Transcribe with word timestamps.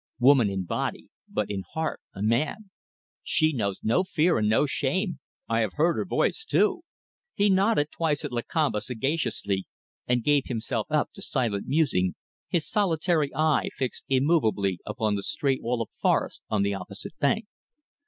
Woman 0.17 0.49
in 0.49 0.63
body, 0.63 1.09
but 1.29 1.51
in 1.51 1.61
heart 1.73 2.01
a 2.15 2.23
man! 2.23 2.71
She 3.21 3.53
knows 3.53 3.81
no 3.83 4.03
fear 4.03 4.39
and 4.39 4.49
no 4.49 4.65
shame. 4.65 5.19
I 5.47 5.59
have 5.59 5.73
heard 5.73 5.95
her 5.95 6.05
voice 6.05 6.43
too." 6.43 6.81
He 7.35 7.51
nodded 7.51 7.89
twice 7.91 8.25
at 8.25 8.31
Lakamba 8.31 8.81
sagaciously 8.81 9.67
and 10.07 10.23
gave 10.23 10.47
himself 10.47 10.87
up 10.89 11.11
to 11.13 11.21
silent 11.21 11.67
musing, 11.67 12.15
his 12.47 12.67
solitary 12.67 13.29
eye 13.35 13.69
fixed 13.75 14.05
immovably 14.09 14.79
upon 14.87 15.13
the 15.13 15.21
straight 15.21 15.61
wall 15.61 15.83
of 15.83 15.89
forest 16.01 16.41
on 16.49 16.63
the 16.63 16.73
opposite 16.73 17.15
bank. 17.19 17.45